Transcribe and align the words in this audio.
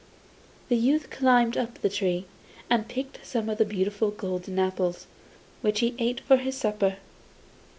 The 0.69 0.77
youth 0.77 1.11
climbed 1.11 1.55
up 1.57 1.77
the 1.79 1.87
tree, 1.87 2.25
and 2.71 2.87
picked 2.87 3.19
some 3.23 3.49
of 3.49 3.59
the 3.59 3.65
beautiful 3.65 4.09
golden 4.09 4.57
apples, 4.57 5.05
which 5.61 5.81
he 5.81 5.93
ate 5.99 6.21
for 6.21 6.37
his 6.37 6.57
supper. 6.57 6.95